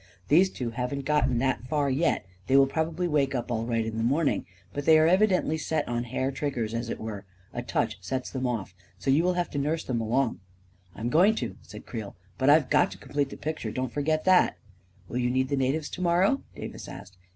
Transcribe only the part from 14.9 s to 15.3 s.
44 Will you